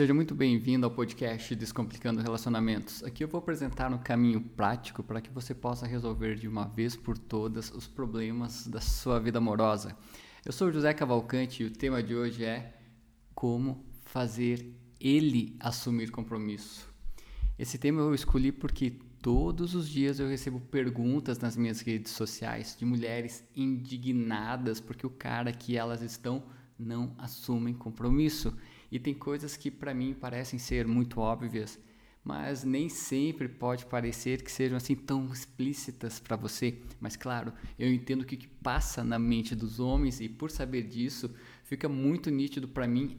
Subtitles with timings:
[0.00, 3.04] Seja muito bem-vindo ao podcast Descomplicando Relacionamentos.
[3.04, 6.96] Aqui eu vou apresentar um caminho prático para que você possa resolver de uma vez
[6.96, 9.94] por todas os problemas da sua vida amorosa.
[10.42, 12.80] Eu sou José Cavalcante e o tema de hoje é
[13.34, 16.88] como fazer ele assumir compromisso.
[17.58, 22.74] Esse tema eu escolhi porque todos os dias eu recebo perguntas nas minhas redes sociais
[22.74, 26.42] de mulheres indignadas porque o cara que elas estão
[26.78, 28.56] não assumem compromisso.
[28.90, 31.78] E tem coisas que para mim parecem ser muito óbvias,
[32.24, 36.78] mas nem sempre pode parecer que sejam assim tão explícitas para você.
[36.98, 41.34] Mas claro, eu entendo o que, passa na mente dos homens e por saber disso,
[41.64, 43.18] fica muito nítido para mim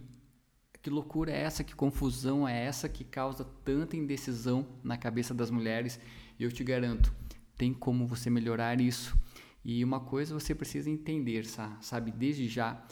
[0.82, 5.52] que loucura é essa, que confusão é essa que causa tanta indecisão na cabeça das
[5.52, 6.00] mulheres.
[6.40, 7.14] E eu te garanto,
[7.56, 9.16] tem como você melhorar isso.
[9.64, 11.46] E uma coisa você precisa entender,
[11.82, 12.84] sabe, desde já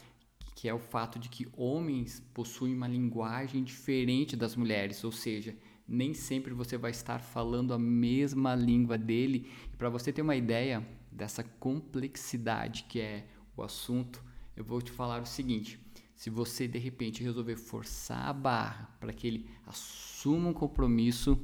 [0.60, 5.56] que é o fato de que homens possuem uma linguagem diferente das mulheres, ou seja,
[5.88, 9.50] nem sempre você vai estar falando a mesma língua dele.
[9.78, 13.26] Para você ter uma ideia dessa complexidade que é
[13.56, 14.22] o assunto,
[14.54, 15.80] eu vou te falar o seguinte:
[16.14, 21.40] se você de repente resolver forçar a barra para que ele assuma um compromisso,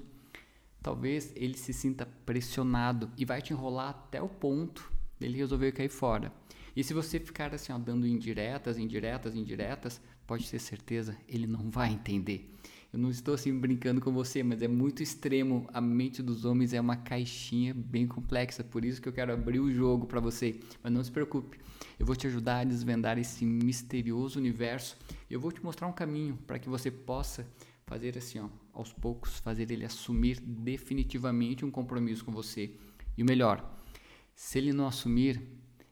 [0.83, 5.87] talvez ele se sinta pressionado e vai te enrolar até o ponto dele resolver cair
[5.87, 6.33] fora.
[6.75, 11.69] E se você ficar assim, ó, dando indiretas, indiretas, indiretas, pode ter certeza, ele não
[11.69, 12.51] vai entender.
[12.91, 15.67] Eu não estou assim brincando com você, mas é muito extremo.
[15.73, 19.59] A mente dos homens é uma caixinha bem complexa, por isso que eu quero abrir
[19.59, 20.59] o jogo para você.
[20.81, 21.59] Mas não se preocupe,
[21.99, 24.97] eu vou te ajudar a desvendar esse misterioso universo.
[25.29, 27.45] E eu vou te mostrar um caminho para que você possa
[27.85, 32.71] fazer assim, ó, aos poucos, fazer ele assumir definitivamente um compromisso com você.
[33.17, 33.77] E o melhor,
[34.33, 35.41] se ele não assumir,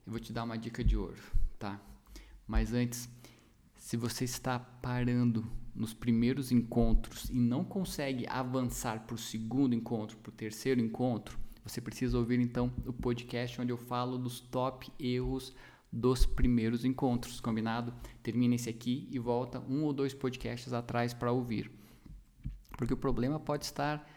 [0.05, 1.21] eu vou te dar uma dica de ouro,
[1.57, 1.79] tá?
[2.47, 3.09] Mas antes,
[3.77, 5.45] se você está parando
[5.75, 11.39] nos primeiros encontros e não consegue avançar para o segundo encontro, para o terceiro encontro,
[11.65, 15.53] você precisa ouvir então o podcast onde eu falo dos top erros
[15.91, 17.93] dos primeiros encontros, combinado?
[18.21, 21.71] Termina esse aqui e volta um ou dois podcasts atrás para ouvir.
[22.77, 24.09] Porque o problema pode estar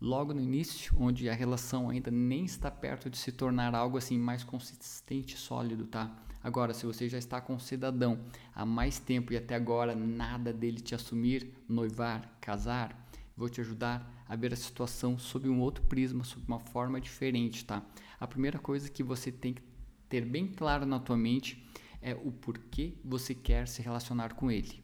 [0.00, 4.18] logo no início, onde a relação ainda nem está perto de se tornar algo assim
[4.18, 6.10] mais consistente, sólido, tá?
[6.42, 8.18] Agora, se você já está com o cidadão
[8.54, 14.24] há mais tempo e até agora nada dele te assumir, noivar, casar, vou te ajudar
[14.26, 17.82] a ver a situação sob um outro prisma, sob uma forma diferente, tá?
[18.18, 19.62] A primeira coisa que você tem que
[20.08, 21.62] ter bem claro na tua mente
[22.00, 24.82] é o porquê você quer se relacionar com ele.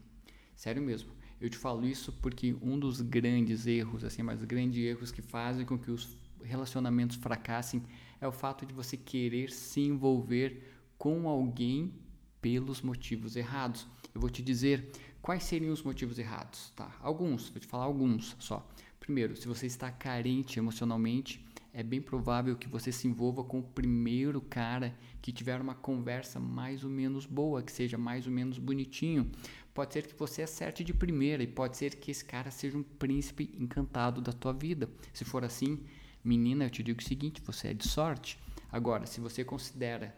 [0.54, 1.15] Sério mesmo.
[1.40, 5.66] Eu te falo isso porque um dos grandes erros, assim, mas grandes erros que fazem
[5.66, 7.82] com que os relacionamentos fracassem
[8.20, 10.62] é o fato de você querer se envolver
[10.96, 11.92] com alguém
[12.40, 13.86] pelos motivos errados.
[14.14, 16.96] Eu vou te dizer quais seriam os motivos errados, tá?
[17.00, 18.66] Alguns, vou te falar alguns só.
[18.98, 23.62] Primeiro, se você está carente emocionalmente, é bem provável que você se envolva com o
[23.62, 28.58] primeiro cara que tiver uma conversa mais ou menos boa, que seja mais ou menos
[28.58, 29.30] bonitinho.
[29.76, 32.82] Pode ser que você acerte de primeira e pode ser que esse cara seja um
[32.82, 34.88] príncipe encantado da tua vida.
[35.12, 35.84] Se for assim,
[36.24, 38.38] menina, eu te digo o seguinte, você é de sorte.
[38.72, 40.16] Agora, se você considera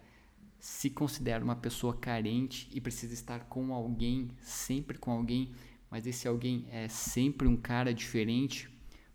[0.60, 5.50] se considera uma pessoa carente e precisa estar com alguém, sempre com alguém,
[5.90, 8.70] mas esse alguém é sempre um cara diferente,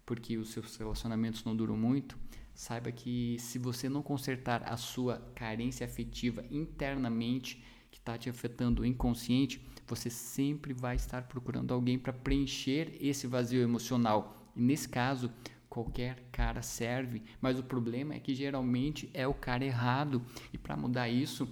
[0.06, 2.18] porque os seus relacionamentos não duram muito,
[2.54, 8.86] saiba que se você não consertar a sua carência afetiva internamente, que está te afetando
[8.86, 14.52] inconsciente, você sempre vai estar procurando alguém para preencher esse vazio emocional.
[14.56, 15.32] E nesse caso,
[15.70, 20.22] qualquer cara serve, mas o problema é que geralmente é o cara errado.
[20.52, 21.48] E para mudar isso,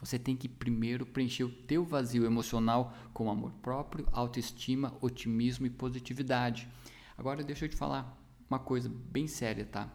[0.00, 5.70] você tem que primeiro preencher o teu vazio emocional com amor próprio, autoestima, otimismo e
[5.70, 6.68] positividade.
[7.16, 8.18] Agora deixa eu te falar
[8.48, 9.88] uma coisa bem séria, tá?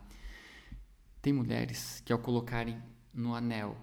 [1.21, 2.81] Tem mulheres que ao colocarem
[3.13, 3.75] no anel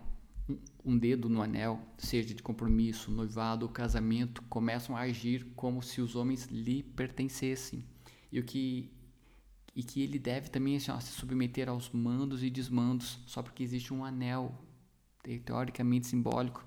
[0.85, 6.01] um dedo no anel, seja de compromisso, noivado ou casamento, começam a agir como se
[6.01, 7.85] os homens lhe pertencessem.
[8.31, 8.91] E o que
[9.75, 13.63] e que ele deve também assim, ó, se submeter aos mandos e desmandos só porque
[13.63, 14.55] existe um anel
[15.45, 16.65] teoricamente simbólico.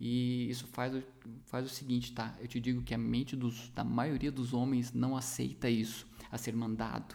[0.00, 1.04] E isso faz,
[1.44, 2.34] faz o seguinte, tá?
[2.40, 6.38] Eu te digo que a mente dos, da maioria dos homens não aceita isso, a
[6.38, 7.14] ser mandado,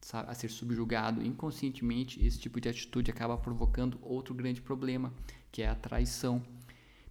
[0.00, 0.30] sabe?
[0.30, 1.20] a ser subjugado.
[1.20, 5.12] Inconscientemente, esse tipo de atitude acaba provocando outro grande problema,
[5.52, 6.42] que é a traição,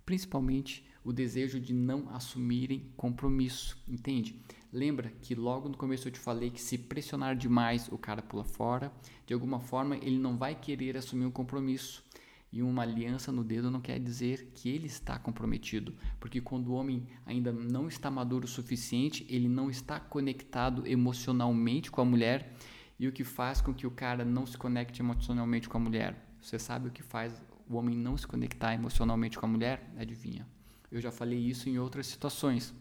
[0.06, 4.42] principalmente o desejo de não assumirem compromisso, entende?
[4.74, 8.44] Lembra que logo no começo eu te falei que se pressionar demais o cara pula
[8.44, 8.92] fora,
[9.26, 12.04] de alguma forma ele não vai querer assumir um compromisso.
[12.54, 16.74] E uma aliança no dedo não quer dizer que ele está comprometido, porque quando o
[16.74, 22.54] homem ainda não está maduro o suficiente, ele não está conectado emocionalmente com a mulher.
[23.00, 26.28] E o que faz com que o cara não se conecte emocionalmente com a mulher?
[26.42, 29.92] Você sabe o que faz o homem não se conectar emocionalmente com a mulher?
[29.98, 30.48] Adivinha?
[30.92, 32.74] Eu já falei isso em outras situações.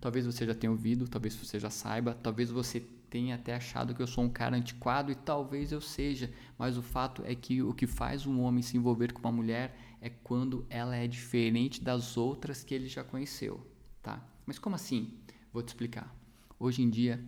[0.00, 4.00] Talvez você já tenha ouvido, talvez você já saiba, talvez você tenha até achado que
[4.00, 7.74] eu sou um cara antiquado e talvez eu seja, mas o fato é que o
[7.74, 12.16] que faz um homem se envolver com uma mulher é quando ela é diferente das
[12.16, 13.66] outras que ele já conheceu,
[14.00, 14.24] tá?
[14.46, 15.18] Mas como assim?
[15.52, 16.14] Vou te explicar.
[16.58, 17.22] Hoje em dia,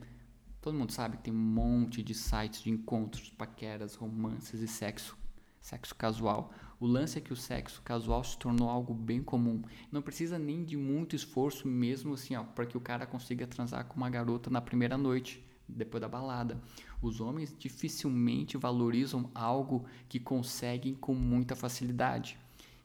[0.61, 5.19] todo mundo sabe que tem um monte de sites de encontros, paqueras, romances e sexo,
[5.63, 6.53] sexo casual.
[6.79, 9.63] O lance é que o sexo casual se tornou algo bem comum.
[9.91, 13.87] Não precisa nem de muito esforço mesmo assim, ó, para que o cara consiga transar
[13.87, 16.61] com uma garota na primeira noite depois da balada.
[17.01, 22.37] Os homens dificilmente valorizam algo que conseguem com muita facilidade.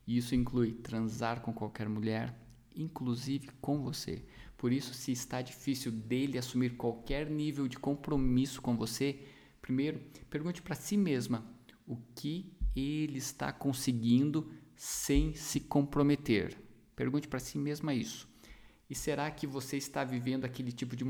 [0.08, 2.34] Isso inclui transar com qualquer mulher,
[2.76, 4.24] inclusive com você.
[4.56, 9.24] Por isso, se está difícil dele assumir qualquer nível de compromisso com você,
[9.62, 11.44] primeiro pergunte para si mesma
[11.86, 16.58] o que ele está conseguindo sem se comprometer.
[16.96, 18.28] Pergunte para si mesma isso.
[18.90, 21.04] E será que você está vivendo aquele tipo de,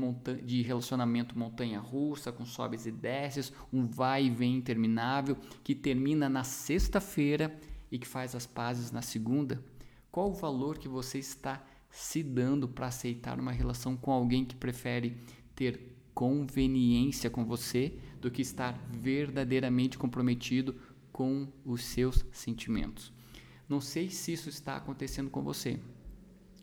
[0.44, 6.42] de relacionamento montanha-russa, com sobes e desces, um vai e vem interminável, que termina na
[6.42, 7.56] sexta-feira
[7.90, 9.62] e que faz as pazes na segunda?
[10.10, 14.56] Qual o valor que você está se dando para aceitar uma relação com alguém que
[14.56, 15.16] prefere
[15.54, 20.74] ter conveniência com você do que estar verdadeiramente comprometido
[21.12, 23.12] com os seus sentimentos?
[23.68, 25.78] Não sei se isso está acontecendo com você.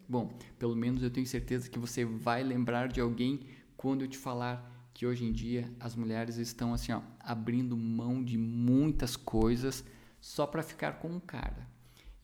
[0.07, 4.17] Bom, pelo menos eu tenho certeza que você vai lembrar de alguém quando eu te
[4.17, 9.83] falar que hoje em dia as mulheres estão assim, ó, abrindo mão de muitas coisas
[10.21, 11.67] só para ficar com um cara.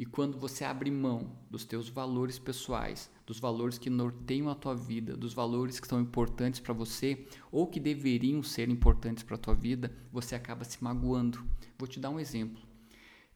[0.02, 4.74] E quando você abre mão dos teus valores pessoais, dos valores que norteiam a tua
[4.74, 9.38] vida, dos valores que são importantes para você ou que deveriam ser importantes para a
[9.38, 11.46] tua vida, você acaba se magoando.
[11.78, 12.64] Vou te dar um exemplo.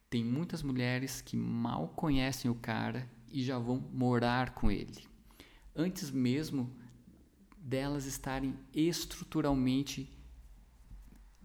[0.10, 5.06] Tem muitas mulheres que mal conhecem o cara e já vão morar com ele.
[5.76, 6.76] Antes mesmo
[7.60, 10.12] delas estarem estruturalmente,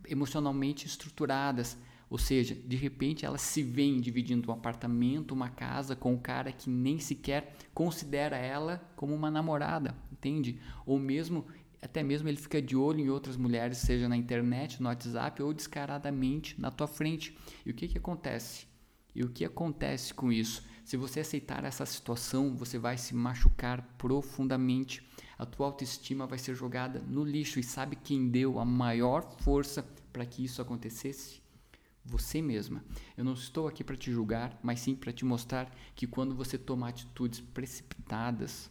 [0.09, 1.77] emocionalmente estruturadas.
[2.11, 6.51] Ou seja, de repente elas se veem dividindo um apartamento, uma casa com um cara
[6.51, 10.59] que nem sequer considera ela como uma namorada, entende?
[10.85, 11.47] Ou mesmo,
[11.81, 15.55] até mesmo ele fica de olho em outras mulheres, seja na internet, no WhatsApp ou
[15.55, 17.39] descaradamente na tua frente.
[17.65, 18.67] E o que que acontece?
[19.15, 20.65] E o que acontece com isso?
[20.85, 25.09] Se você aceitar essa situação, você vai se machucar profundamente.
[25.39, 29.85] A tua autoestima vai ser jogada no lixo e sabe quem deu a maior força
[30.13, 31.41] para que isso acontecesse?
[32.05, 32.85] Você mesma.
[33.17, 36.57] Eu não estou aqui para te julgar, mas sim para te mostrar que quando você
[36.57, 38.71] toma atitudes precipitadas,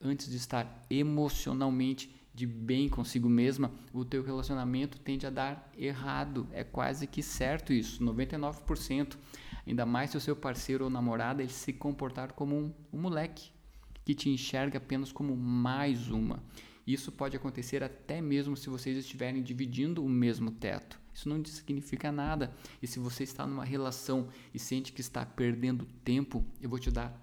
[0.00, 6.48] antes de estar emocionalmente de bem consigo mesma, o teu relacionamento tende a dar errado.
[6.52, 9.16] É quase que certo isso, 99%.
[9.66, 13.50] Ainda mais se o seu parceiro ou namorada ele se comportar como um, um moleque
[14.04, 16.42] que te enxerga apenas como mais uma.
[16.86, 21.01] Isso pode acontecer até mesmo se vocês estiverem dividindo o mesmo teto.
[21.14, 22.54] Isso não significa nada.
[22.80, 26.90] E se você está numa relação e sente que está perdendo tempo, eu vou te
[26.90, 27.20] dar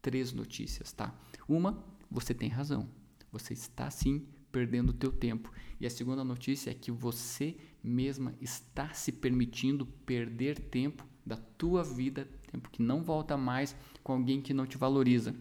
[0.00, 1.14] três notícias, tá?
[1.48, 2.88] Uma, você tem razão.
[3.30, 5.50] Você está sim perdendo o teu tempo.
[5.80, 11.82] E a segunda notícia é que você mesma está se permitindo perder tempo da tua
[11.82, 15.34] vida, tempo que não volta mais com alguém que não te valoriza.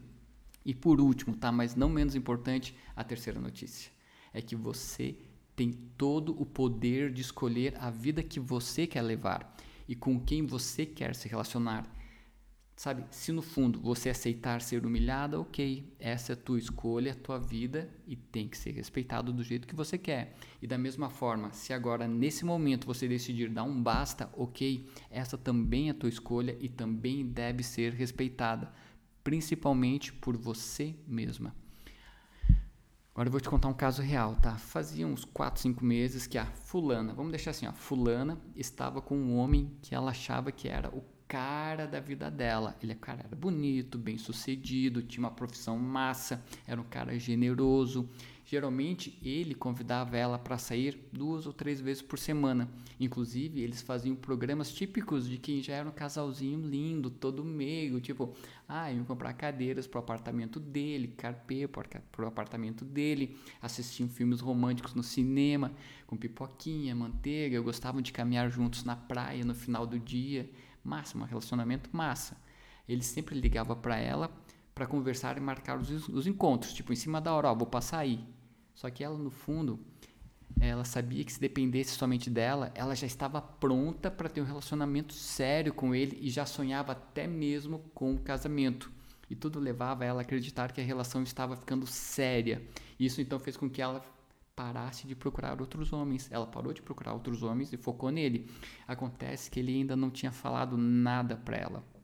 [0.64, 3.92] E por último, tá, mas não menos importante, a terceira notícia
[4.34, 5.18] é que você
[5.56, 9.56] tem todo o poder de escolher a vida que você quer levar
[9.88, 11.86] e com quem você quer se relacionar.
[12.76, 17.16] Sabe, se no fundo você aceitar ser humilhada, ok, essa é a tua escolha, a
[17.16, 20.36] tua vida e tem que ser respeitado do jeito que você quer.
[20.60, 25.38] E da mesma forma, se agora nesse momento você decidir dar um basta, ok, essa
[25.38, 28.74] também é a tua escolha e também deve ser respeitada,
[29.24, 31.54] principalmente por você mesma.
[33.22, 34.58] Agora eu vou te contar um caso real, tá?
[34.58, 39.16] Fazia uns 4, 5 meses que a fulana, vamos deixar assim, ó, fulana estava com
[39.16, 42.76] um homem que ela achava que era o cara da vida dela.
[42.82, 48.10] Ele é cara era bonito, bem sucedido, tinha uma profissão massa, era um cara generoso.
[48.52, 52.70] Geralmente ele convidava ela para sair duas ou três vezes por semana.
[53.00, 58.36] Inclusive eles faziam programas típicos de quem já era um casalzinho lindo, todo meio, tipo,
[58.68, 64.42] ah, iam comprar cadeiras para o apartamento dele, carpê para o apartamento dele, assistiam filmes
[64.42, 65.72] românticos no cinema
[66.06, 70.52] com pipoquinha, manteiga, gostavam de caminhar juntos na praia no final do dia
[70.84, 72.36] massa, um relacionamento massa.
[72.86, 74.30] Ele sempre ligava para ela
[74.76, 78.00] para conversar e marcar os, os, encontros, tipo em cima da hora, ó, vou passar
[78.00, 78.22] aí.
[78.82, 79.80] Só que ela no fundo,
[80.60, 85.14] ela sabia que se dependesse somente dela, ela já estava pronta para ter um relacionamento
[85.14, 88.92] sério com ele e já sonhava até mesmo com o casamento.
[89.30, 92.68] E tudo levava ela a acreditar que a relação estava ficando séria.
[93.00, 94.04] Isso então fez com que ela
[94.56, 96.28] parasse de procurar outros homens.
[96.32, 98.50] Ela parou de procurar outros homens e focou nele.
[98.88, 102.01] Acontece que ele ainda não tinha falado nada para ela.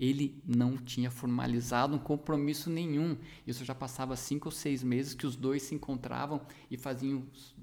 [0.00, 3.18] Ele não tinha formalizado um compromisso nenhum.
[3.46, 6.40] Isso já passava cinco ou seis meses que os dois se encontravam
[6.70, 7.22] e faziam,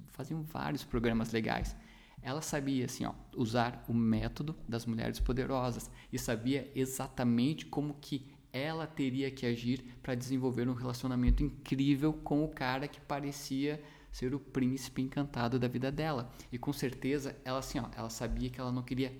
[0.09, 1.75] faziam vários programas legais.
[2.21, 8.27] Ela sabia assim, ó, usar o método das mulheres poderosas e sabia exatamente como que
[8.53, 14.33] ela teria que agir para desenvolver um relacionamento incrível com o cara que parecia ser
[14.33, 16.31] o príncipe encantado da vida dela.
[16.51, 19.11] E com certeza ela assim, ó, ela sabia que ela não queria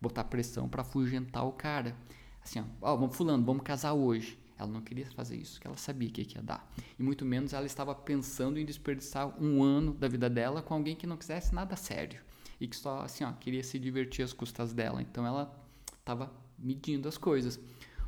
[0.00, 1.96] botar pressão para afugentar o cara.
[2.42, 4.38] Assim, ó, vamos fulano, vamos casar hoje.
[4.58, 6.70] Ela não queria fazer isso, que ela sabia que ia dar.
[6.98, 10.94] E muito menos ela estava pensando em desperdiçar um ano da vida dela com alguém
[10.94, 12.20] que não quisesse nada sério
[12.60, 15.00] e que só assim, ó, queria se divertir às custas dela.
[15.00, 15.50] Então ela
[15.98, 17.58] estava medindo as coisas.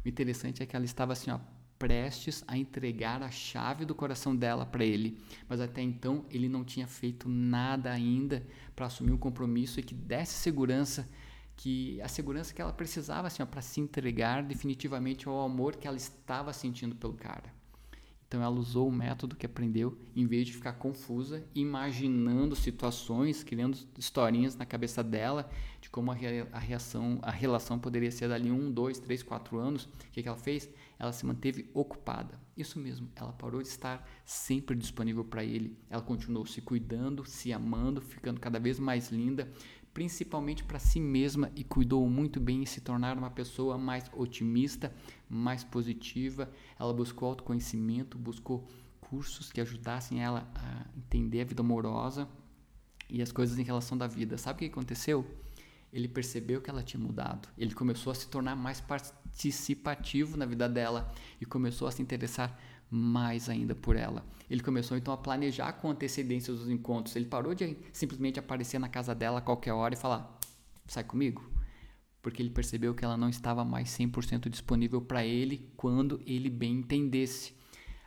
[0.04, 1.40] O interessante é que ela estava assim, ó,
[1.78, 6.64] prestes a entregar a chave do coração dela para ele, mas até então ele não
[6.64, 8.46] tinha feito nada ainda
[8.76, 11.08] para assumir um compromisso e que desse segurança,
[11.56, 15.96] que a segurança que ela precisava assim, para se entregar definitivamente ao amor que ela
[15.96, 17.52] estava sentindo pelo cara.
[18.32, 23.76] Então ela usou o método que aprendeu em vez de ficar confusa, imaginando situações, criando
[23.98, 25.50] historinhas na cabeça dela
[25.82, 29.84] de como a, reação, a relação poderia ser dali um, dois, três, quatro anos.
[29.84, 30.70] O que, que ela fez?
[30.98, 32.40] Ela se manteve ocupada.
[32.56, 35.78] Isso mesmo, ela parou de estar sempre disponível para ele.
[35.90, 39.52] Ela continuou se cuidando, se amando, ficando cada vez mais linda,
[39.92, 44.94] principalmente para si mesma e cuidou muito bem em se tornar uma pessoa mais otimista,
[45.28, 46.50] mais positiva.
[46.78, 48.66] Ela buscou autoconhecimento, buscou
[49.00, 52.28] cursos que ajudassem ela a entender a vida amorosa
[53.10, 54.38] e as coisas em relação da vida.
[54.38, 55.26] Sabe o que aconteceu?
[55.92, 57.46] Ele percebeu que ela tinha mudado.
[57.58, 62.58] Ele começou a se tornar mais participativo na vida dela e começou a se interessar
[62.94, 64.22] mais ainda por ela.
[64.50, 67.16] Ele começou então a planejar com antecedência os encontros.
[67.16, 70.38] Ele parou de simplesmente aparecer na casa dela a qualquer hora e falar:
[70.86, 71.50] sai comigo.
[72.20, 76.74] Porque ele percebeu que ela não estava mais 100% disponível para ele quando ele bem
[76.74, 77.54] entendesse.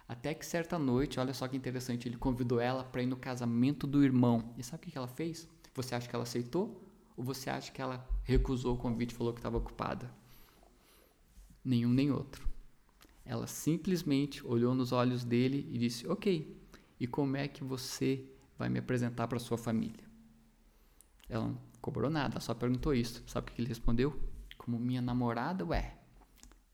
[0.07, 3.87] Até que certa noite, olha só que interessante, ele convidou ela para ir no casamento
[3.87, 4.53] do irmão.
[4.55, 5.49] E sabe o que ela fez?
[5.73, 6.79] Você acha que ela aceitou?
[7.17, 10.13] Ou você acha que ela recusou o convite e falou que estava ocupada?
[11.63, 12.44] Nenhum nem outro.
[13.25, 16.55] Ela simplesmente olhou nos olhos dele e disse: Ok,
[16.99, 18.23] e como é que você
[18.57, 20.05] vai me apresentar para sua família?
[21.27, 23.23] Ela não cobrou nada, só perguntou isso.
[23.25, 24.17] Sabe o que ele respondeu?
[24.57, 25.97] Como minha namorada, ué.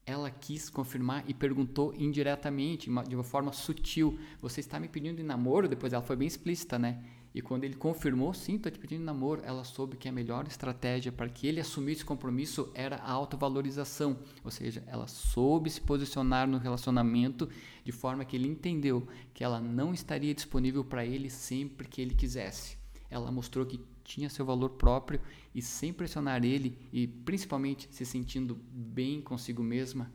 [0.05, 5.23] Ela quis confirmar e perguntou indiretamente, de uma forma sutil: Você está me pedindo em
[5.23, 5.69] namoro?
[5.69, 7.03] Depois ela foi bem explícita, né?
[7.33, 11.11] E quando ele confirmou, sim, estou te pedindo namoro, ela soube que a melhor estratégia
[11.13, 14.19] para que ele assumisse compromisso era a autovalorização.
[14.43, 17.49] Ou seja, ela soube se posicionar no relacionamento
[17.85, 22.13] de forma que ele entendeu que ela não estaria disponível para ele sempre que ele
[22.13, 22.77] quisesse.
[23.09, 25.21] Ela mostrou que tinha seu valor próprio
[25.55, 30.11] e sem pressionar ele e principalmente se sentindo bem consigo mesma,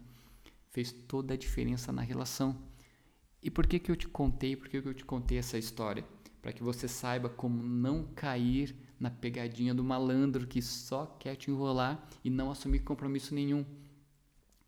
[0.71, 2.59] fez toda a diferença na relação.
[3.43, 4.55] E por que que eu te contei?
[4.55, 6.05] Por que que eu te contei essa história?
[6.47, 11.50] Para que você saiba como não cair na pegadinha do malandro que só quer te
[11.50, 13.67] enrolar e não assumir compromisso nenhum.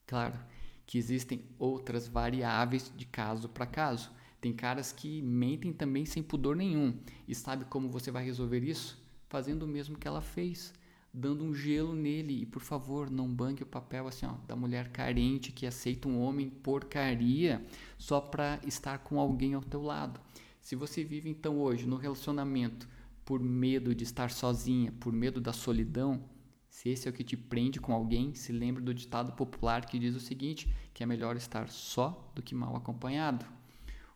[0.04, 0.36] Claro
[0.84, 4.10] que existem outras variáveis de caso para caso.
[4.40, 6.98] Tem caras que mentem também sem pudor nenhum.
[7.28, 9.00] E sabe como você vai resolver isso?
[9.28, 10.74] Fazendo o mesmo que ela fez,
[11.14, 12.42] dando um gelo nele.
[12.42, 16.20] E por favor, não banque o papel assim, ó, da mulher carente que aceita um
[16.20, 17.64] homem porcaria
[17.96, 20.20] só para estar com alguém ao teu lado.
[20.68, 22.86] Se você vive então hoje no relacionamento
[23.24, 26.22] por medo de estar sozinha, por medo da solidão,
[26.68, 29.98] se esse é o que te prende com alguém, se lembre do ditado popular que
[29.98, 33.46] diz o seguinte: que é melhor estar só do que mal acompanhado.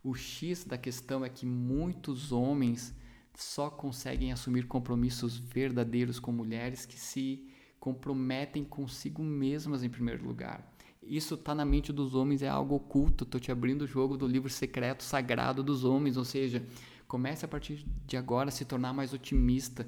[0.04, 2.94] O X da questão é que muitos homens
[3.35, 7.49] só conseguem assumir compromissos verdadeiros com mulheres que se
[7.80, 10.71] comprometem consigo mesmas em primeiro lugar.
[11.02, 13.25] Isso está na mente dos homens, é algo oculto.
[13.25, 16.64] Estou te abrindo o jogo do livro secreto sagrado dos homens, ou seja,
[17.09, 19.87] comece a partir de agora a se tornar mais otimista,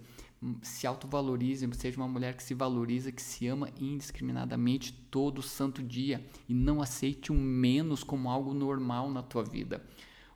[0.60, 6.26] se autovalorize, seja uma mulher que se valoriza, que se ama indiscriminadamente todo santo dia
[6.48, 9.82] e não aceite o menos como algo normal na tua vida.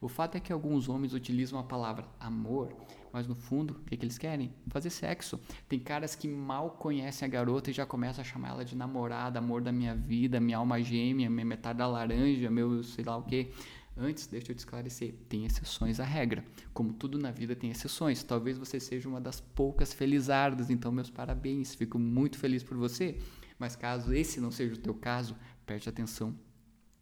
[0.00, 2.74] O fato é que alguns homens utilizam a palavra amor,
[3.12, 4.52] mas no fundo, o que, que eles querem?
[4.68, 5.40] Fazer sexo.
[5.68, 9.38] Tem caras que mal conhecem a garota e já começam a chamar ela de namorada,
[9.38, 13.22] amor da minha vida, minha alma gêmea, minha metade da laranja, meu sei lá o
[13.22, 13.50] que.
[13.96, 16.44] Antes, deixa eu te esclarecer, tem exceções à regra.
[16.72, 18.22] Como tudo na vida tem exceções.
[18.22, 23.18] Talvez você seja uma das poucas felizardas, então meus parabéns, fico muito feliz por você.
[23.58, 25.36] Mas caso esse não seja o teu caso,
[25.66, 26.32] preste atenção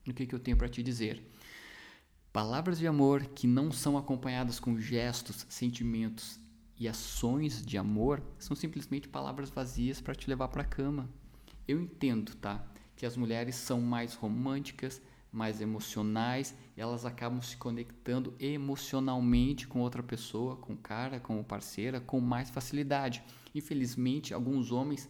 [0.07, 1.23] no que, que eu tenho para te dizer.
[2.37, 6.39] Palavras de amor que não são acompanhadas com gestos, sentimentos
[6.79, 11.09] e ações de amor são simplesmente palavras vazias para te levar para a cama.
[11.67, 12.63] Eu entendo, tá?
[12.95, 15.01] Que as mulheres são mais românticas,
[15.33, 21.41] mais emocionais, e elas acabam se conectando emocionalmente com outra pessoa, com o cara, com
[21.41, 23.25] o parceira, com mais facilidade.
[23.55, 25.09] Infelizmente, alguns homens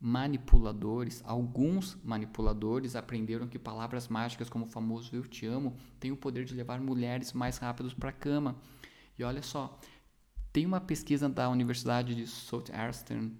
[0.00, 6.16] manipuladores, alguns manipuladores aprenderam que palavras mágicas como o famoso eu te amo têm o
[6.16, 8.56] poder de levar mulheres mais rápidos para a cama.
[9.18, 9.78] E olha só,
[10.50, 13.36] tem uma pesquisa da Universidade de Southeastern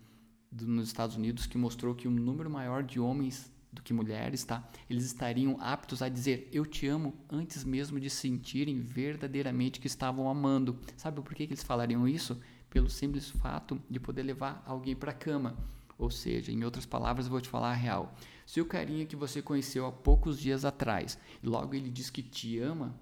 [0.52, 4.68] nos Estados Unidos que mostrou que um número maior de homens do que mulheres, tá?
[4.88, 10.28] Eles estariam aptos a dizer eu te amo antes mesmo de sentirem verdadeiramente que estavam
[10.28, 10.78] amando.
[10.96, 12.38] Sabe por que, que eles falariam isso?
[12.68, 15.56] Pelo simples fato de poder levar alguém para a cama.
[16.00, 18.14] Ou seja, em outras palavras, eu vou te falar a real.
[18.46, 22.58] Se o carinha que você conheceu há poucos dias atrás, logo ele diz que te
[22.58, 22.98] ama,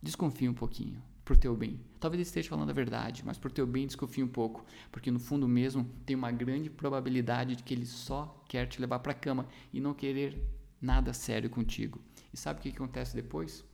[0.00, 1.80] desconfie um pouquinho pro teu bem.
[1.98, 5.18] Talvez ele esteja falando a verdade, mas pro teu bem desconfie um pouco, porque no
[5.18, 9.48] fundo mesmo tem uma grande probabilidade de que ele só quer te levar para cama
[9.72, 10.40] e não querer
[10.80, 12.00] nada sério contigo.
[12.32, 13.64] E sabe o que acontece depois?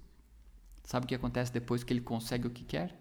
[0.84, 2.98] Sabe o que acontece depois que ele consegue o que quer?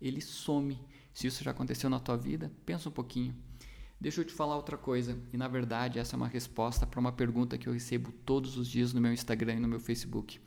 [0.00, 0.80] Ele some.
[1.14, 3.36] Se isso já aconteceu na tua vida, pensa um pouquinho.
[4.00, 7.10] Deixa eu te falar outra coisa, e na verdade essa é uma resposta para uma
[7.10, 10.38] pergunta que eu recebo todos os dias no meu Instagram e no meu Facebook.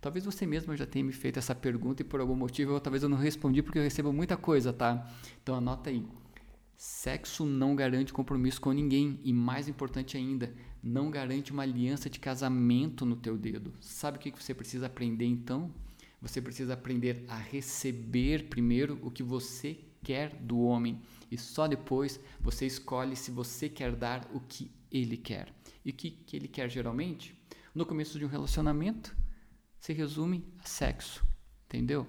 [0.00, 3.02] Talvez você mesmo já tenha me feito essa pergunta e por algum motivo eu, talvez
[3.02, 5.06] eu não respondi porque eu recebo muita coisa, tá?
[5.42, 6.02] Então anota aí.
[6.78, 12.18] Sexo não garante compromisso com ninguém e mais importante ainda, não garante uma aliança de
[12.18, 13.74] casamento no teu dedo.
[13.80, 15.70] Sabe o que você precisa aprender então?
[16.22, 22.20] Você precisa aprender a receber primeiro o que você quer do homem e só depois
[22.40, 25.52] você escolhe se você quer dar o que ele quer.
[25.84, 27.34] E o que, que ele quer geralmente?
[27.74, 29.16] No começo de um relacionamento,
[29.80, 31.26] se resume a sexo,
[31.66, 32.06] entendeu?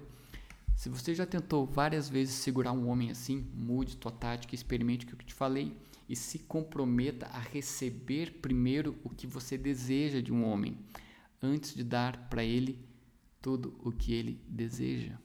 [0.76, 5.08] Se você já tentou várias vezes segurar um homem assim, mude tua tática, experimente o
[5.08, 5.76] que eu te falei
[6.08, 10.78] e se comprometa a receber primeiro o que você deseja de um homem,
[11.42, 12.78] antes de dar para ele
[13.40, 15.18] tudo o que ele deseja.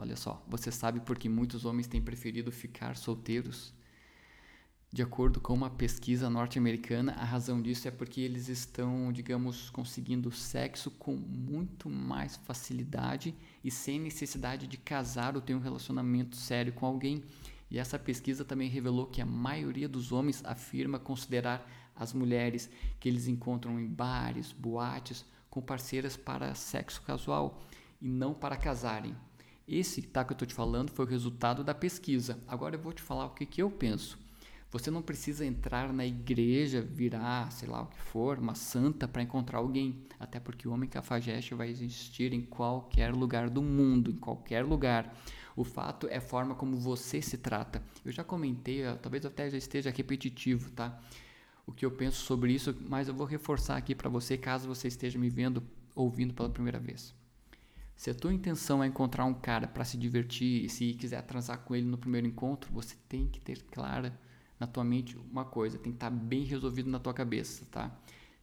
[0.00, 3.74] Olha só, você sabe por que muitos homens têm preferido ficar solteiros?
[4.90, 10.30] De acordo com uma pesquisa norte-americana, a razão disso é porque eles estão, digamos, conseguindo
[10.30, 16.72] sexo com muito mais facilidade e sem necessidade de casar ou ter um relacionamento sério
[16.72, 17.22] com alguém.
[17.68, 23.08] E essa pesquisa também revelou que a maioria dos homens afirma considerar as mulheres que
[23.08, 27.60] eles encontram em bares, boates, com parceiras para sexo casual
[28.00, 29.14] e não para casarem.
[29.68, 32.38] Esse tá que eu estou te falando foi o resultado da pesquisa.
[32.48, 34.18] Agora eu vou te falar o que, que eu penso.
[34.70, 39.22] Você não precisa entrar na igreja, virar, sei lá o que for, uma santa para
[39.22, 40.06] encontrar alguém.
[40.18, 45.14] Até porque o homem cafajeste vai existir em qualquer lugar do mundo, em qualquer lugar.
[45.54, 47.82] O fato é a forma como você se trata.
[48.02, 50.98] Eu já comentei, talvez até já esteja repetitivo, tá?
[51.66, 54.88] O que eu penso sobre isso, mas eu vou reforçar aqui para você caso você
[54.88, 55.62] esteja me vendo,
[55.94, 57.17] ouvindo pela primeira vez.
[57.98, 61.58] Se a tua intenção é encontrar um cara para se divertir e se quiser transar
[61.64, 64.16] com ele no primeiro encontro, você tem que ter clara
[64.58, 67.90] na tua mente uma coisa, tem que estar tá bem resolvido na tua cabeça, tá?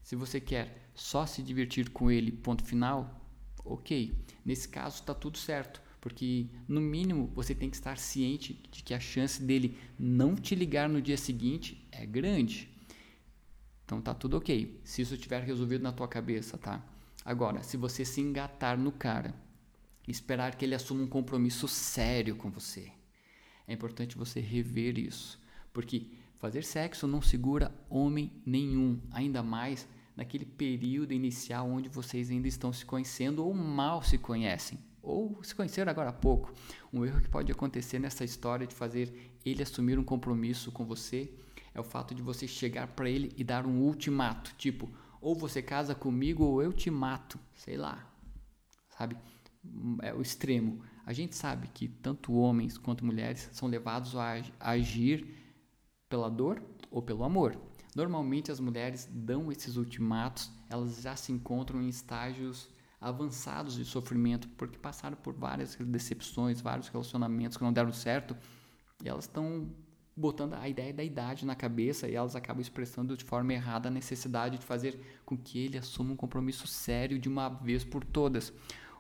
[0.03, 3.25] Se você quer só se divertir com ele, ponto final,
[3.63, 4.13] ok.
[4.43, 8.93] Nesse caso está tudo certo, porque no mínimo você tem que estar ciente de que
[8.93, 12.69] a chance dele não te ligar no dia seguinte é grande.
[13.85, 14.81] Então tá tudo ok.
[14.83, 16.85] Se isso estiver resolvido na tua cabeça, tá?
[17.23, 19.44] Agora, se você se engatar no cara,
[20.11, 22.91] esperar que ele assuma um compromisso sério com você,
[23.67, 25.39] é importante você rever isso.
[25.73, 32.47] Porque fazer sexo não segura homem nenhum, ainda mais naquele período inicial onde vocês ainda
[32.47, 36.53] estão se conhecendo ou mal se conhecem, ou se conheceram agora há pouco.
[36.93, 41.33] Um erro que pode acontecer nessa história de fazer ele assumir um compromisso com você
[41.73, 44.89] é o fato de você chegar para ele e dar um ultimato, tipo,
[45.19, 48.09] ou você casa comigo ou eu te mato, sei lá.
[48.97, 49.17] Sabe?
[50.01, 50.81] É o extremo.
[51.05, 55.27] A gente sabe que tanto homens quanto mulheres são levados a agir
[56.09, 57.59] pela dor ou pelo amor.
[57.95, 64.49] Normalmente as mulheres dão esses ultimatos, elas já se encontram em estágios avançados de sofrimento,
[64.49, 68.35] porque passaram por várias decepções, vários relacionamentos que não deram certo,
[69.03, 69.69] e elas estão
[70.15, 73.91] botando a ideia da idade na cabeça e elas acabam expressando de forma errada a
[73.91, 78.53] necessidade de fazer com que ele assuma um compromisso sério de uma vez por todas.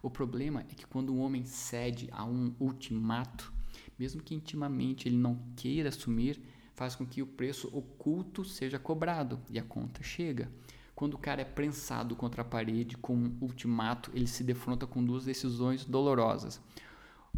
[0.05, 3.51] O problema é que quando um homem cede a um ultimato,
[3.97, 6.39] mesmo que intimamente ele não queira assumir,
[6.75, 10.47] faz com que o preço oculto seja cobrado e a conta chega.
[10.93, 15.03] Quando o cara é prensado contra a parede com um ultimato, ele se defronta com
[15.03, 16.61] duas decisões dolorosas.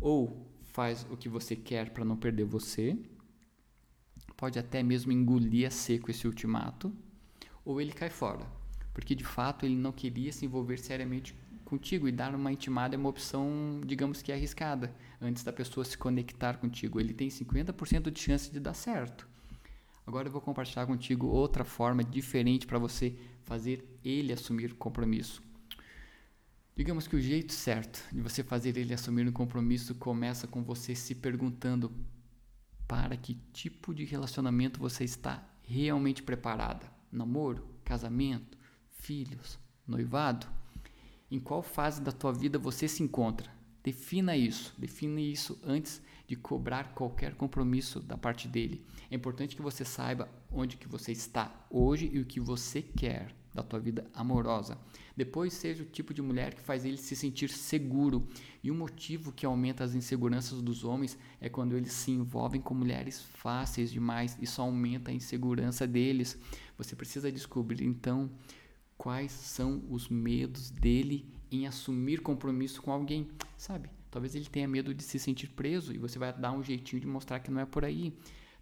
[0.02, 3.00] Ou faz o que você quer para não perder você,
[4.36, 6.94] pode até mesmo engolir a seco esse ultimato,
[7.64, 8.46] ou ele cai fora,
[8.94, 11.34] porque de fato ele não queria se envolver seriamente
[11.68, 15.98] contigo e dar uma intimada é uma opção, digamos que arriscada, antes da pessoa se
[15.98, 17.00] conectar contigo.
[17.00, 19.28] Ele tem 50% de chance de dar certo.
[20.06, 25.44] Agora eu vou compartilhar contigo outra forma diferente para você fazer ele assumir compromisso.
[26.76, 30.96] Digamos que o jeito certo de você fazer ele assumir um compromisso começa com você
[30.96, 31.92] se perguntando
[32.88, 36.90] para que tipo de relacionamento você está realmente preparada?
[37.12, 38.58] Namoro, casamento,
[38.90, 40.48] filhos, noivado?
[41.30, 43.52] Em qual fase da tua vida você se encontra?
[43.84, 48.86] Defina isso, defina isso antes de cobrar qualquer compromisso da parte dele.
[49.10, 53.34] É importante que você saiba onde que você está hoje e o que você quer
[53.54, 54.78] da tua vida amorosa.
[55.16, 58.28] Depois seja o tipo de mulher que faz ele se sentir seguro.
[58.64, 62.76] E o motivo que aumenta as inseguranças dos homens é quando eles se envolvem com
[62.76, 64.38] mulheres fáceis demais.
[64.40, 66.38] Isso aumenta a insegurança deles.
[66.78, 68.30] Você precisa descobrir então
[68.98, 73.90] quais são os medos dele em assumir compromisso com alguém, sabe?
[74.10, 77.08] Talvez ele tenha medo de se sentir preso e você vai dar um jeitinho de
[77.08, 78.14] mostrar que não é por aí.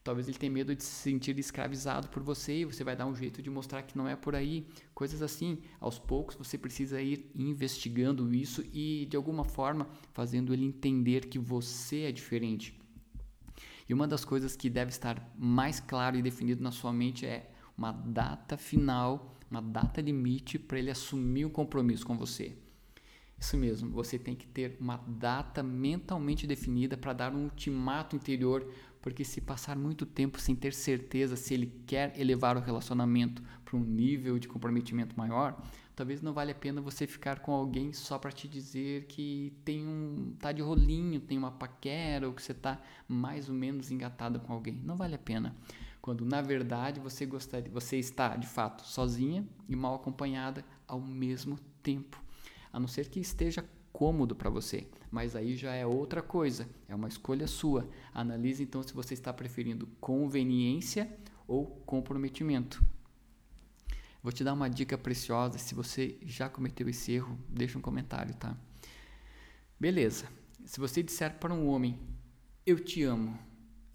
[0.03, 3.15] Talvez ele tenha medo de se sentir escravizado por você e você vai dar um
[3.15, 4.67] jeito de mostrar que não é por aí.
[4.93, 5.57] Coisas assim.
[5.79, 11.39] Aos poucos você precisa ir investigando isso e, de alguma forma, fazendo ele entender que
[11.39, 12.79] você é diferente.
[13.89, 17.51] E uma das coisas que deve estar mais claro e definido na sua mente é
[17.75, 22.55] uma data final, uma data limite para ele assumir o um compromisso com você.
[23.37, 28.65] Isso mesmo, você tem que ter uma data mentalmente definida para dar um ultimato interior,
[29.01, 33.75] porque se passar muito tempo sem ter certeza se ele quer elevar o relacionamento para
[33.75, 35.61] um nível de comprometimento maior,
[35.95, 39.85] talvez não vale a pena você ficar com alguém só para te dizer que tem
[39.85, 44.39] um tá de rolinho, tem uma paquera ou que você está mais ou menos engatado
[44.39, 44.81] com alguém.
[44.83, 45.55] Não vale a pena.
[46.05, 51.57] Quando na verdade você gostaria, você está de fato sozinha e mal acompanhada ao mesmo
[51.81, 52.23] tempo
[52.71, 56.93] a não ser que esteja cômodo para você, mas aí já é outra coisa, é
[56.93, 57.89] uma escolha sua.
[58.13, 61.09] Analise então se você está preferindo conveniência
[61.47, 62.85] ou comprometimento.
[64.21, 68.35] Vou te dar uma dica preciosa, se você já cometeu esse erro, deixa um comentário,
[68.35, 68.55] tá?
[69.79, 70.27] Beleza.
[70.65, 71.97] Se você disser para um homem,
[72.63, 73.39] eu te amo,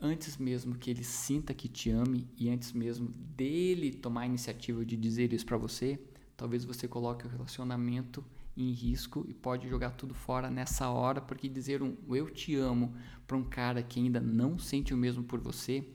[0.00, 4.84] antes mesmo que ele sinta que te ame e antes mesmo dele tomar a iniciativa
[4.84, 6.00] de dizer isso para você,
[6.36, 8.24] talvez você coloque o relacionamento
[8.56, 12.94] em risco e pode jogar tudo fora nessa hora, porque dizer um eu te amo
[13.26, 15.86] para um cara que ainda não sente o mesmo por você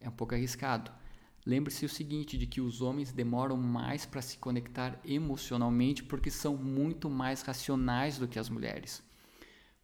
[0.00, 0.90] é um pouco arriscado.
[1.44, 6.56] Lembre-se o seguinte, de que os homens demoram mais para se conectar emocionalmente porque são
[6.56, 9.02] muito mais racionais do que as mulheres.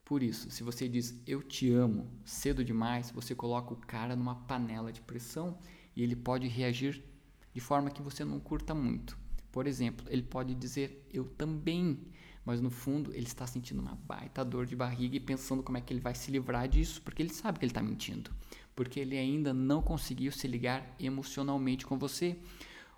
[0.09, 4.35] Por isso, se você diz eu te amo cedo demais, você coloca o cara numa
[4.35, 5.59] panela de pressão
[5.95, 7.05] e ele pode reagir
[7.53, 9.19] de forma que você não curta muito.
[9.53, 12.07] Por exemplo, ele pode dizer eu também,
[12.43, 15.83] mas no fundo ele está sentindo uma baita dor de barriga e pensando como é
[15.83, 18.31] que ele vai se livrar disso, porque ele sabe que ele está mentindo,
[18.75, 22.39] porque ele ainda não conseguiu se ligar emocionalmente com você.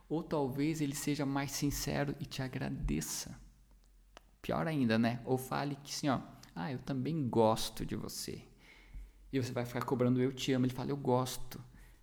[0.08, 3.36] Ou talvez ele seja mais sincero e te agradeça.
[4.40, 5.20] Pior ainda, né?
[5.24, 6.20] Ou fale que assim, ó,
[6.60, 8.42] ah, eu também gosto de você.
[9.32, 10.66] E você vai ficar cobrando eu te amo.
[10.66, 11.58] Ele fala, eu gosto.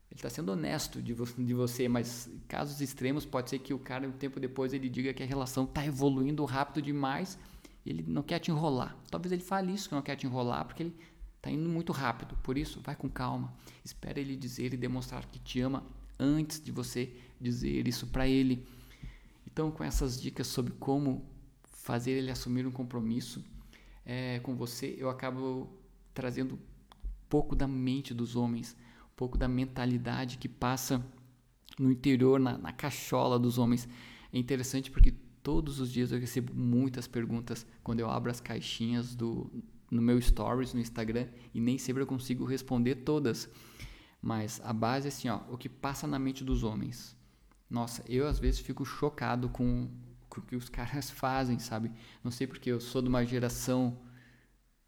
[0.10, 3.78] Ele está sendo honesto de, vo de você, mas casos extremos pode ser que o
[3.78, 7.38] cara um tempo depois ele diga que a relação está evoluindo rápido demais
[7.86, 8.98] e ele não quer te enrolar.
[9.12, 10.96] Talvez ele fale isso que não quer te enrolar porque ele
[11.36, 12.36] está indo muito rápido.
[12.42, 13.54] Por isso, vai com calma.
[13.84, 15.84] Espera ele dizer e demonstrar que te ama
[16.18, 18.66] antes de você dizer isso para ele.
[19.46, 21.30] Então, com essas dicas sobre como
[21.64, 23.44] fazer ele assumir um compromisso
[24.08, 25.70] é, com você, eu acabo
[26.16, 26.60] trazendo um
[27.30, 28.76] pouco da mente dos homens
[29.18, 31.04] pouco da mentalidade que passa
[31.78, 33.90] no interior, na, na cachola dos homens.
[34.32, 39.16] É interessante porque todos os dias eu recebo muitas perguntas quando eu abro as caixinhas
[39.16, 39.52] do,
[39.90, 43.50] no meu stories no Instagram e nem sempre eu consigo responder todas.
[44.22, 47.18] Mas a base é assim, ó, o que passa na mente dos homens.
[47.68, 49.90] Nossa, eu às vezes fico chocado com,
[50.40, 51.92] o que os caras fazem, sabe?
[52.24, 53.98] Não sei porque eu sou de uma geração.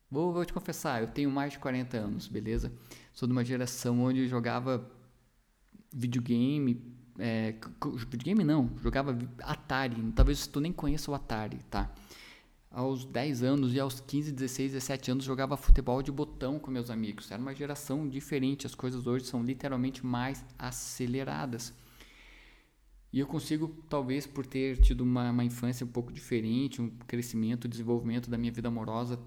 [0.09, 2.71] Vou, vou te confessar, eu tenho mais de 40 anos, beleza?
[3.13, 4.89] Sou de uma geração onde eu jogava
[5.93, 6.81] videogame.
[7.17, 7.53] É,
[8.07, 10.11] videogame não, jogava Atari.
[10.15, 11.93] Talvez tu nem conheça o Atari, tá?
[12.71, 16.89] Aos 10 anos e aos 15, 16, 17 anos jogava futebol de botão com meus
[16.89, 17.29] amigos.
[17.31, 21.73] Era uma geração diferente, as coisas hoje são literalmente mais aceleradas.
[23.11, 27.67] E eu consigo, talvez por ter tido uma, uma infância um pouco diferente, um crescimento,
[27.67, 29.19] desenvolvimento da minha vida amorosa,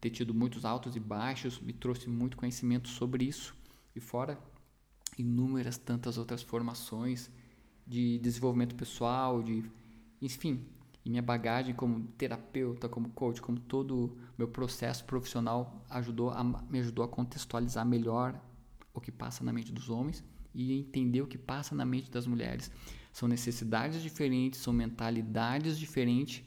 [0.00, 3.54] ter tido muitos altos e baixos, me trouxe muito conhecimento sobre isso.
[3.94, 4.38] E fora
[5.16, 7.30] inúmeras tantas outras formações
[7.86, 9.64] de desenvolvimento pessoal, de
[10.20, 10.66] enfim,
[11.04, 16.80] e minha bagagem como terapeuta, como coach, como todo meu processo profissional ajudou a, me
[16.80, 18.40] ajudou a contextualizar melhor
[18.92, 20.24] o que passa na mente dos homens
[20.54, 22.70] e entender o que passa na mente das mulheres.
[23.12, 26.44] São necessidades diferentes, são mentalidades diferentes.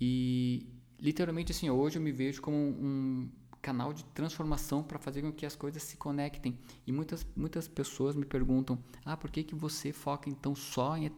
[0.00, 0.66] E
[0.98, 3.30] literalmente assim, hoje eu me vejo como um
[3.62, 6.58] canal de transformação para fazer com que as coisas se conectem.
[6.86, 11.10] E muitas muitas pessoas me perguntam: "Ah, por que que você foca então só em,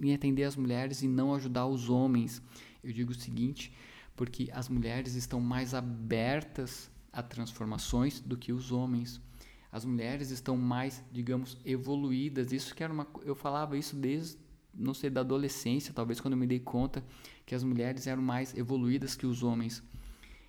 [0.00, 2.42] em atender as mulheres e não ajudar os homens?"
[2.82, 3.72] Eu digo o seguinte,
[4.14, 9.20] porque as mulheres estão mais abertas a transformações do que os homens
[9.70, 12.52] as mulheres estão mais, digamos, evoluídas.
[12.52, 14.38] Isso que era uma, eu falava isso desde
[14.74, 17.02] não sei da adolescência, talvez quando eu me dei conta
[17.44, 19.82] que as mulheres eram mais evoluídas que os homens.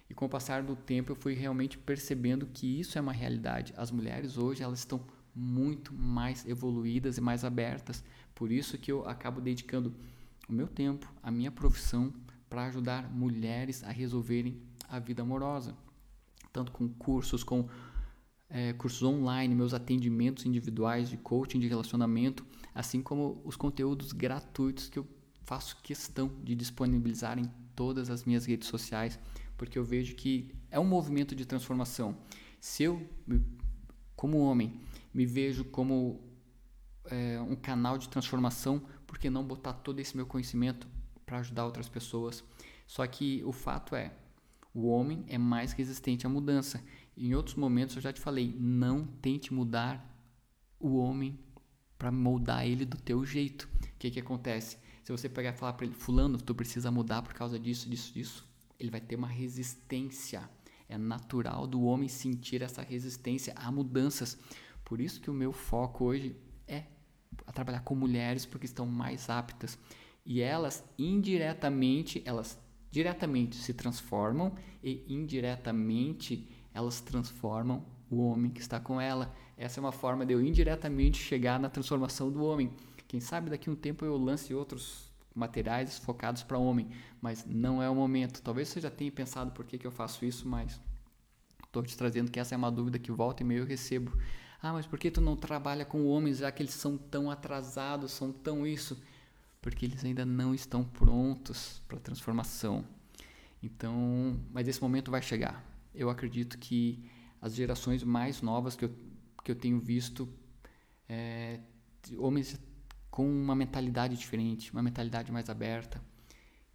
[0.09, 3.73] E com o passar do tempo eu fui realmente percebendo que isso é uma realidade.
[3.75, 5.01] As mulheres hoje elas estão
[5.35, 8.03] muito mais evoluídas e mais abertas.
[8.35, 9.93] Por isso que eu acabo dedicando
[10.47, 12.13] o meu tempo, a minha profissão
[12.49, 15.75] para ajudar mulheres a resolverem a vida amorosa,
[16.51, 17.69] tanto com cursos, com
[18.49, 24.89] é, cursos online, meus atendimentos individuais de coaching de relacionamento, assim como os conteúdos gratuitos
[24.89, 25.07] que eu
[25.43, 29.19] faço questão de disponibilizar em todas as minhas redes sociais,
[29.57, 32.17] porque eu vejo que é um movimento de transformação.
[32.59, 33.07] Se eu,
[34.15, 34.79] como homem,
[35.13, 36.21] me vejo como
[37.05, 40.87] é, um canal de transformação, por que não botar todo esse meu conhecimento
[41.25, 42.43] para ajudar outras pessoas?
[42.85, 44.13] Só que o fato é,
[44.73, 46.83] o homem é mais resistente à mudança.
[47.19, 50.09] Em outros momentos eu já te falei, não tente mudar
[50.79, 51.37] o homem
[51.97, 53.67] para moldar ele do teu jeito.
[53.83, 54.77] O que que acontece?
[55.03, 58.13] Se você pegar e falar para ele, fulano, tu precisa mudar por causa disso, disso,
[58.13, 58.47] disso,
[58.79, 60.49] ele vai ter uma resistência.
[60.87, 64.39] É natural do homem sentir essa resistência a mudanças.
[64.85, 66.85] Por isso que o meu foco hoje é
[67.45, 69.77] a trabalhar com mulheres porque estão mais aptas
[70.25, 72.57] e elas indiretamente, elas
[72.89, 76.47] diretamente se transformam e indiretamente
[76.79, 79.33] elas transformam o homem que está com ela.
[79.57, 82.71] Essa é uma forma de eu indiretamente chegar na transformação do homem.
[83.07, 86.89] Quem sabe daqui a um tempo eu lance outros materiais focados para homem,
[87.21, 88.41] mas não é o momento.
[88.41, 90.79] Talvez você já tenha pensado por que, que eu faço isso, mas
[91.65, 94.17] estou te trazendo que essa é uma dúvida que volta e meio eu recebo.
[94.61, 98.11] Ah, mas por que tu não trabalha com homens já que eles são tão atrasados,
[98.11, 99.01] são tão isso?
[99.61, 102.85] Porque eles ainda não estão prontos para a transformação.
[103.61, 107.03] Então, mas esse momento vai chegar eu acredito que
[107.41, 108.95] as gerações mais novas que eu,
[109.43, 110.27] que eu tenho visto,
[111.07, 111.59] é,
[112.17, 112.59] homens
[113.09, 116.01] com uma mentalidade diferente, uma mentalidade mais aberta,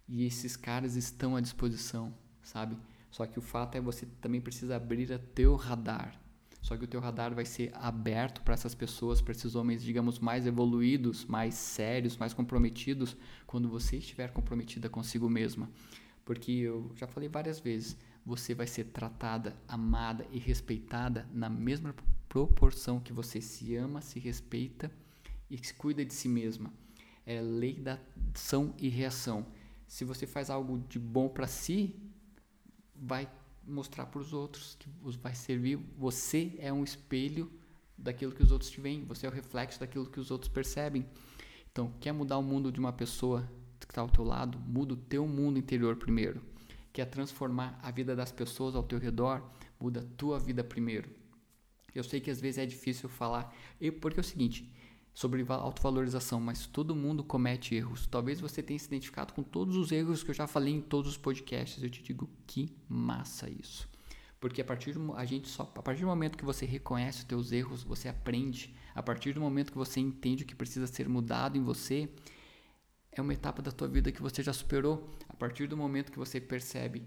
[0.07, 2.77] e esses caras estão à disposição, sabe?
[3.09, 6.19] Só que o fato é você também precisa abrir o teu radar.
[6.61, 10.19] Só que o teu radar vai ser aberto para essas pessoas, para esses homens, digamos,
[10.19, 15.69] mais evoluídos, mais sérios, mais comprometidos, quando você estiver comprometida consigo mesma.
[16.25, 21.93] Porque eu já falei várias vezes, você vai ser tratada, amada e respeitada na mesma
[22.27, 24.91] proporção que você se ama, se respeita
[25.49, 26.73] e se cuida de si mesma.
[27.25, 27.99] É lei da
[28.33, 29.45] ação e reação.
[29.87, 31.95] Se você faz algo de bom para si,
[32.95, 33.29] vai
[33.63, 34.89] mostrar para os outros que
[35.21, 35.77] vai servir.
[35.97, 37.51] Você é um espelho
[37.95, 39.05] daquilo que os outros te veem.
[39.05, 41.05] Você é o reflexo daquilo que os outros percebem.
[41.71, 43.47] Então, quer mudar o mundo de uma pessoa
[43.79, 44.57] que está ao teu lado?
[44.59, 46.54] Muda o teu mundo interior primeiro
[46.95, 49.43] quer transformar a vida das pessoas ao teu redor,
[49.77, 51.09] muda a tua vida primeiro.
[51.93, 53.53] Eu sei que às vezes é difícil falar,
[53.99, 54.73] porque é o seguinte,
[55.13, 58.07] sobre autovalorização, mas todo mundo comete erros.
[58.07, 61.11] Talvez você tenha se identificado com todos os erros que eu já falei em todos
[61.11, 61.83] os podcasts.
[61.83, 63.89] Eu te digo que massa isso.
[64.39, 67.23] Porque a partir do, a gente só, a partir do momento que você reconhece os
[67.25, 68.73] teus erros, você aprende.
[68.93, 72.09] A partir do momento que você entende o que precisa ser mudado em você,
[73.15, 75.09] é uma etapa da tua vida que você já superou.
[75.29, 77.03] A partir do momento que você percebe,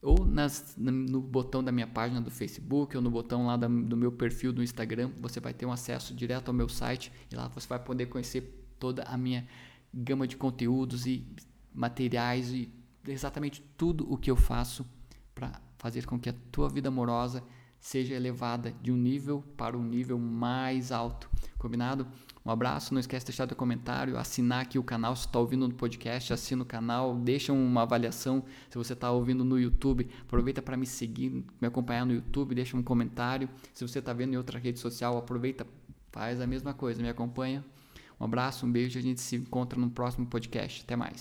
[0.00, 3.94] ou nas, no botão da minha página do Facebook ou no botão lá da, do
[3.94, 7.46] meu perfil do Instagram, você vai ter um acesso direto ao meu site e lá
[7.48, 9.46] você vai poder conhecer toda a minha
[9.92, 11.26] gama de conteúdos e
[11.74, 12.77] materiais e
[13.12, 14.84] exatamente tudo o que eu faço
[15.34, 17.42] para fazer com que a tua vida amorosa
[17.80, 21.30] seja elevada de um nível para um nível mais alto.
[21.58, 22.06] Combinado?
[22.44, 25.68] Um abraço, não esquece de deixar teu comentário, assinar aqui o canal se está ouvindo
[25.68, 30.62] no podcast, assina o canal, deixa uma avaliação se você está ouvindo no YouTube, aproveita
[30.62, 33.50] para me seguir, me acompanhar no YouTube, deixa um comentário.
[33.74, 35.66] Se você está vendo em outra rede social, aproveita,
[36.10, 37.64] faz a mesma coisa, me acompanha.
[38.18, 40.82] Um abraço, um beijo, a gente se encontra no próximo podcast.
[40.82, 41.16] Até mais.